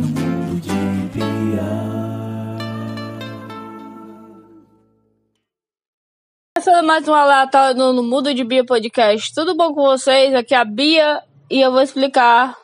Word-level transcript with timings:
no 0.00 0.06
mundo 0.06 0.60
de 0.60 0.70
Bia. 1.12 1.60
Essa 6.56 6.70
é 6.78 6.82
mais 6.82 7.06
um 7.06 7.12
aleatório 7.12 7.76
no, 7.76 8.02
Mundo 8.02 8.32
de 8.32 8.42
Bia 8.42 8.64
Podcast. 8.64 9.34
Tudo 9.34 9.54
bom 9.54 9.74
com 9.74 9.82
vocês? 9.82 10.34
Aqui 10.34 10.54
é 10.54 10.58
a 10.58 10.64
Bia 10.64 11.22
e 11.50 11.60
eu 11.60 11.70
vou 11.70 11.82
explicar 11.82 12.56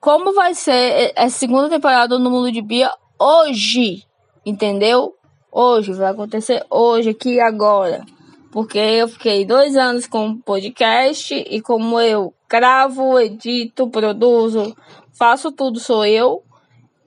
como 0.00 0.34
vai 0.34 0.54
ser 0.54 1.12
essa 1.16 1.38
segunda 1.38 1.70
temporada 1.70 2.18
no 2.18 2.30
Mundo 2.30 2.52
de 2.52 2.60
Bia 2.60 2.90
hoje. 3.18 4.04
Entendeu? 4.44 5.14
Hoje, 5.50 5.92
vai 5.94 6.10
acontecer 6.10 6.62
hoje, 6.68 7.10
aqui 7.10 7.34
e 7.34 7.40
agora. 7.40 8.04
Porque 8.52 8.78
eu 8.78 9.08
fiquei 9.08 9.46
dois 9.46 9.76
anos 9.76 10.06
com 10.06 10.36
podcast 10.36 11.34
e 11.34 11.60
como 11.62 11.98
eu 11.98 12.34
gravo, 12.48 13.18
edito, 13.18 13.88
produzo, 13.88 14.76
faço 15.16 15.50
tudo, 15.52 15.80
sou 15.80 16.04
eu. 16.04 16.42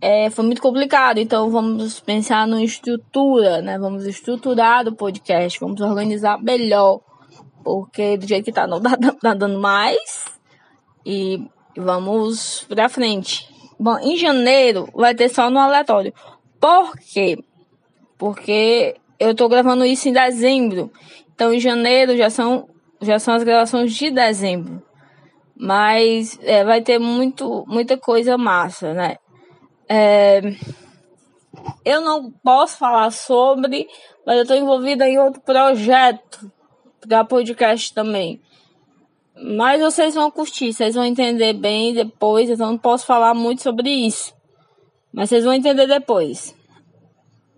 É, 0.00 0.30
foi 0.30 0.46
muito 0.46 0.62
complicado, 0.62 1.18
então 1.18 1.50
vamos 1.50 2.00
pensar 2.00 2.46
numa 2.46 2.62
estrutura, 2.62 3.60
né? 3.60 3.78
Vamos 3.78 4.06
estruturar 4.06 4.88
o 4.88 4.94
podcast, 4.94 5.60
vamos 5.60 5.78
organizar 5.82 6.42
melhor, 6.42 7.00
porque 7.62 8.16
do 8.16 8.26
jeito 8.26 8.46
que 8.46 8.52
tá 8.52 8.66
não 8.66 8.80
tá, 8.82 8.96
tá 8.96 9.34
dando 9.34 9.60
mais 9.60 10.24
e 11.04 11.46
vamos 11.76 12.64
pra 12.66 12.88
frente. 12.88 13.46
Bom, 13.78 13.98
em 13.98 14.16
janeiro 14.16 14.88
vai 14.94 15.14
ter 15.14 15.28
só 15.28 15.50
no 15.50 15.58
aleatório. 15.58 16.14
Por 16.58 16.96
quê? 16.96 17.38
Porque 18.16 18.96
eu 19.18 19.34
tô 19.34 19.50
gravando 19.50 19.84
isso 19.84 20.08
em 20.08 20.12
dezembro, 20.12 20.90
então 21.34 21.52
em 21.52 21.60
janeiro 21.60 22.16
já 22.16 22.30
são 22.30 22.68
já 23.02 23.18
são 23.18 23.34
as 23.34 23.42
gravações 23.42 23.94
de 23.94 24.10
dezembro. 24.10 24.82
Mas 25.62 26.38
é, 26.42 26.64
vai 26.64 26.80
ter 26.80 26.98
muito, 26.98 27.66
muita 27.68 27.98
coisa 27.98 28.38
massa, 28.38 28.94
né? 28.94 29.18
É, 29.86 30.40
eu 31.84 32.00
não 32.00 32.30
posso 32.30 32.78
falar 32.78 33.10
sobre, 33.10 33.86
mas 34.24 34.36
eu 34.36 34.42
estou 34.42 34.56
envolvida 34.56 35.06
em 35.06 35.18
outro 35.18 35.42
projeto 35.42 36.50
da 37.06 37.26
podcast 37.26 37.92
também. 37.92 38.40
Mas 39.36 39.82
vocês 39.82 40.14
vão 40.14 40.30
curtir, 40.30 40.72
vocês 40.72 40.94
vão 40.94 41.04
entender 41.04 41.52
bem 41.52 41.92
depois. 41.92 42.48
Eu 42.48 42.56
não 42.56 42.78
posso 42.78 43.04
falar 43.04 43.34
muito 43.34 43.62
sobre 43.62 43.90
isso, 43.90 44.34
mas 45.12 45.28
vocês 45.28 45.44
vão 45.44 45.52
entender 45.52 45.86
depois. 45.86 46.56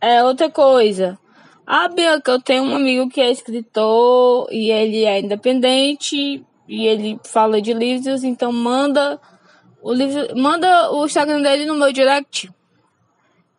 É 0.00 0.24
outra 0.24 0.48
coisa. 0.50 1.18
A 1.66 1.86
Bianca, 1.86 2.32
eu 2.32 2.40
tenho 2.40 2.62
um 2.62 2.74
amigo 2.74 3.10
que 3.10 3.20
é 3.20 3.30
escritor 3.30 4.48
e 4.50 4.70
ele 4.70 5.04
é 5.04 5.20
independente 5.20 6.42
e 6.70 6.86
ele 6.86 7.18
fala 7.24 7.60
de 7.60 7.72
livros, 7.74 8.22
então 8.22 8.52
manda 8.52 9.20
o 9.82 9.92
livro, 9.92 10.36
manda 10.36 10.92
o 10.92 11.04
Instagram 11.04 11.42
dele 11.42 11.66
no 11.66 11.74
meu 11.74 11.92
direct. 11.92 12.48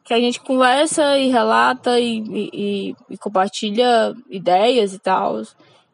Que 0.06 0.14
a 0.14 0.20
gente 0.20 0.40
conversa 0.40 1.18
e 1.18 1.30
relata 1.30 2.00
e, 2.00 2.24
e, 2.54 2.96
e 3.10 3.18
compartilha 3.18 4.16
ideias 4.30 4.94
e 4.94 5.00
tal. 5.00 5.42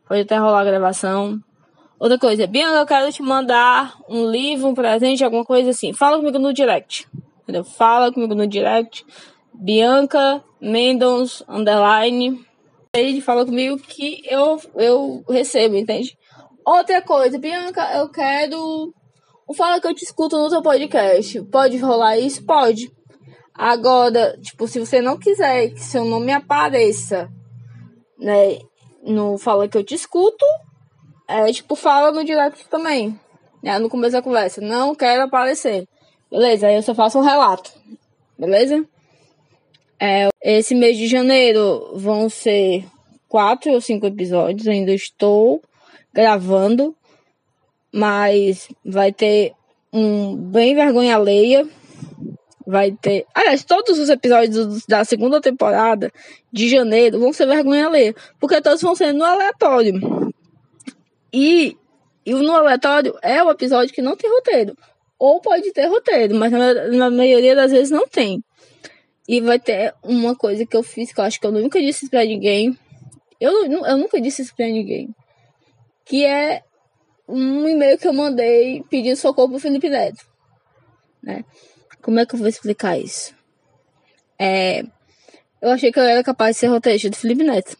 Pode 0.08 0.22
até 0.22 0.38
rolar 0.38 0.64
gravação. 0.64 1.42
Outra 2.00 2.20
coisa, 2.20 2.46
Bianca, 2.46 2.78
eu 2.78 2.86
quero 2.86 3.12
te 3.12 3.24
mandar 3.24 3.98
um 4.08 4.30
livro, 4.30 4.68
um 4.68 4.76
presente, 4.76 5.24
alguma 5.24 5.44
coisa 5.44 5.72
assim. 5.72 5.94
Fala 5.94 6.18
comigo 6.18 6.38
no 6.38 6.54
direct. 6.54 7.08
Entendeu? 7.42 7.64
Fala 7.64 8.14
comigo 8.14 8.36
no 8.36 8.46
direct. 8.46 9.04
Bianca 9.52 10.44
Mendons 10.62 11.44
underline. 11.50 12.46
Ele 12.94 13.22
fala 13.22 13.44
comigo 13.44 13.80
que 13.80 14.22
eu, 14.30 14.62
eu 14.76 15.24
recebo, 15.28 15.76
entende? 15.76 16.16
Outra 16.68 17.02
coisa, 17.02 17.40
Bianca, 17.40 17.82
eu 17.96 18.10
quero. 18.10 18.94
Fala 19.56 19.80
que 19.80 19.88
eu 19.88 19.96
te 19.96 20.04
escuto 20.04 20.38
no 20.38 20.50
seu 20.50 20.62
podcast. 20.62 21.42
Pode 21.44 21.78
rolar 21.78 22.18
isso? 22.18 22.46
Pode. 22.46 22.92
Agora, 23.54 24.38
tipo, 24.42 24.68
se 24.68 24.78
você 24.78 25.00
não 25.00 25.18
quiser 25.18 25.69
que 25.69 25.80
seu 25.80 26.03
nome 26.03 26.30
apareça, 26.34 27.30
né, 28.19 28.59
no 29.02 29.38
Fala 29.38 29.69
que 29.69 29.78
eu 29.78 29.84
te 29.84 29.96
escuto, 29.96 30.46
é 31.25 31.50
tipo, 31.53 31.74
fala 31.74 32.12
no 32.12 32.25
direct 32.25 32.68
também. 32.68 33.18
Né, 33.64 33.80
no 33.80 33.88
começo 33.88 34.12
da 34.12 34.22
conversa. 34.22 34.59
Não 34.59 34.94
quero 34.94 35.24
aparecer. 35.24 35.88
Beleza? 36.30 36.68
Aí 36.68 36.75
eu 36.75 36.84
só 36.84 36.94
faço 36.94 37.18
um 37.18 37.24
relato. 37.24 37.72
Beleza? 38.38 38.86
É, 40.02 40.28
esse 40.44 40.75
mês 40.75 40.97
de 40.97 41.08
janeiro 41.08 41.94
vão 41.96 42.28
ser 42.28 42.86
quatro 43.30 43.72
ou 43.72 43.80
cinco 43.80 44.06
episódios. 44.06 44.68
Ainda 44.68 44.91
estou 44.94 45.62
gravando, 46.13 46.96
mas 47.91 48.69
vai 48.84 49.12
ter 49.12 49.53
um 49.91 50.35
bem 50.35 50.75
vergonha 50.75 51.16
alheia. 51.16 51.68
Vai 52.66 52.91
ter. 52.91 53.25
Aliás, 53.34 53.63
todos 53.63 53.97
os 53.97 54.09
episódios 54.09 54.85
da 54.85 55.06
segunda 55.06 55.40
temporada 55.40 56.12
de 56.52 56.68
janeiro 56.68 57.19
vão 57.19 57.31
ser 57.31 57.47
vergonha 57.47 57.88
alheia. 57.88 58.16
Porque 58.40 58.62
todos 58.62 58.81
vão 58.81 58.94
ser 58.94 59.13
no 59.13 59.24
aleatório. 59.24 59.94
E, 61.34 61.78
e 62.25 62.34
no 62.34 62.52
aleatório 62.52 63.18
é 63.22 63.41
o 63.41 63.50
episódio 63.50 63.94
que 63.94 64.02
não 64.02 64.18
tem 64.18 64.29
roteiro. 64.29 64.75
Ou 65.18 65.40
pode 65.40 65.72
ter 65.72 65.88
roteiro, 65.88 66.35
mas 66.35 66.52
na, 66.52 66.74
na 66.90 67.09
maioria 67.09 67.56
das 67.56 67.72
vezes 67.72 67.90
não 67.90 68.08
tem. 68.08 68.44
E 69.28 69.41
vai 69.41 69.59
ter 69.59 69.94
uma 70.03 70.35
coisa 70.35 70.66
que 70.66 70.75
eu 70.75 70.84
fiz 70.84 71.12
que 71.12 71.19
eu 71.19 71.24
acho 71.24 71.40
que 71.40 71.47
eu 71.47 71.52
nunca 71.52 71.79
disse 71.79 72.09
pra 72.09 72.24
ninguém. 72.24 72.78
Eu, 73.40 73.66
eu 73.66 73.97
nunca 73.97 74.19
disse 74.19 74.41
isso 74.41 74.56
pra 74.56 74.68
ninguém 74.68 75.09
que 76.07 76.25
é 76.25 76.63
um 77.28 77.68
e-mail 77.68 77.97
que 77.97 78.07
eu 78.07 78.13
mandei 78.13 78.84
pedindo 78.90 79.18
socorro 79.18 79.50
pro 79.50 79.59
Felipe 79.59 79.90
Neto. 79.90 80.25
Né? 81.22 81.44
Como 82.01 82.19
é 82.19 82.25
que 82.25 82.35
eu 82.35 82.40
vou 82.40 82.47
explicar 82.47 82.97
isso? 82.97 83.35
É, 84.40 84.84
eu 85.62 85.69
achei 85.69 85.91
que 85.91 86.00
eu 86.00 86.03
era 86.03 86.23
capaz 86.23 86.56
de 86.56 86.62
ser 86.62 86.67
roteirista 86.67 87.09
do 87.09 87.17
Felipe 87.17 87.44
Neto. 87.44 87.78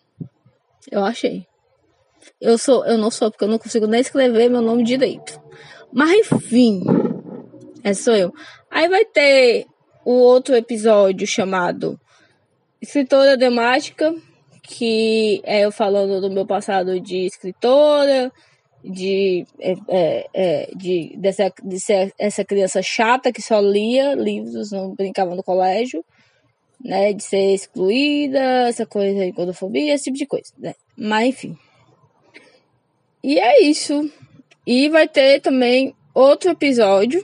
Eu 0.92 1.06
achei. 1.06 1.46
Eu 2.42 2.58
sou, 2.58 2.86
eu 2.86 2.98
não 2.98 3.10
sou, 3.10 3.32
porque 3.32 3.46
eu 3.46 3.50
não 3.50 3.58
consigo 3.58 3.88
nem 3.88 4.02
escrever 4.02 4.50
meu 4.50 4.62
nome 4.62 4.84
direito. 4.84 5.42
Mas 5.94 6.12
enfim, 6.12 6.84
é 7.84 7.94
sou 7.94 8.16
eu. 8.16 8.34
Aí 8.70 8.90
vai 8.90 9.06
ter 9.06 9.66
o 10.04 10.12
outro 10.12 10.56
episódio 10.56 11.26
chamado 11.26 12.00
Escritora 12.82 13.38
Dramática, 13.38 14.14
que 14.68 15.42
é 15.46 15.62
eu 15.62 15.72
falando 15.72 16.20
do 16.20 16.30
meu 16.30 16.46
passado 16.46 17.00
de 17.00 17.26
escritora, 17.26 18.32
de, 18.84 19.46
é, 19.60 19.76
é, 19.88 20.28
é, 20.34 20.70
de, 20.76 21.16
dessa, 21.18 21.52
de 21.64 21.80
ser 21.80 22.14
essa 22.20 22.44
criança 22.44 22.82
chata 22.82 23.32
que 23.32 23.42
só 23.42 23.62
lia 23.62 24.14
livros, 24.14 24.72
não 24.72 24.94
brincava 24.94 25.34
no 25.34 25.44
colégio, 25.44 26.04
né? 26.84 27.14
De 27.14 27.24
ser 27.24 27.54
excluída, 27.54 28.68
essa 28.68 28.86
coisa 28.86 29.26
de 29.26 29.32
gordofobia, 29.32 29.94
esse 29.94 30.06
tipo 30.06 30.18
de 30.18 30.26
coisa, 30.26 30.52
né? 30.58 30.76
Mas 30.98 31.30
enfim. 31.30 31.58
E 33.24 33.40
é 33.40 33.62
isso. 33.62 34.12
E 34.66 34.90
vai 34.90 35.08
ter 35.08 35.40
também 35.40 35.96
outro 36.14 36.52
episódio 36.52 37.24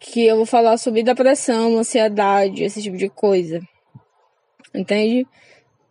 que 0.00 0.26
eu 0.26 0.36
vou 0.36 0.46
falar 0.46 0.76
sobre 0.76 1.04
depressão, 1.04 1.78
ansiedade, 1.78 2.64
esse 2.64 2.82
tipo 2.82 2.96
de 2.96 3.08
coisa. 3.08 3.60
Entende? 4.74 5.24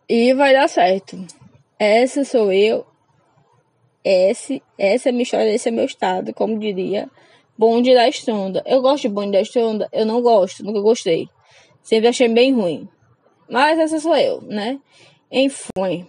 E 0.10 0.34
vai 0.34 0.54
dar 0.54 0.70
certo. 0.70 1.18
Essa 1.78 2.24
sou 2.24 2.52
eu. 2.52 2.86
Esse, 4.04 4.64
essa 4.78 5.10
é 5.10 5.12
minha 5.12 5.24
história, 5.24 5.54
esse 5.54 5.68
é 5.68 5.72
meu 5.72 5.84
estado, 5.84 6.34
como 6.34 6.58
diria 6.58 7.10
Bonde 7.58 7.94
da 7.94 8.08
Estronda. 8.08 8.64
Eu 8.66 8.82
gosto 8.82 9.02
de 9.02 9.10
Bonde 9.10 9.34
da 9.34 9.42
Estronda? 9.42 9.90
Eu 9.92 10.06
não 10.06 10.22
gosto, 10.22 10.64
nunca 10.64 10.80
gostei. 10.80 11.28
Sempre 11.84 12.08
achei 12.08 12.30
bem 12.30 12.54
ruim. 12.54 12.88
Mas 13.50 13.80
essa 13.80 14.00
sou 14.00 14.16
eu, 14.16 14.42
né? 14.42 14.80
Enfim. 15.30 16.08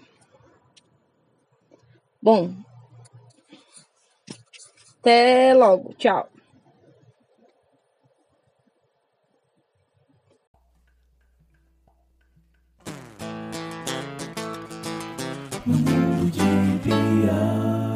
Bom. 2.23 2.53
Até 5.01 5.55
logo. 5.55 5.95
Tchau. 5.95 6.29
No 15.69 15.77
mundo 15.77 16.31
de 16.33 16.91
Bia. 16.91 17.88